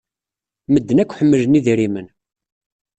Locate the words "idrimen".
1.59-2.07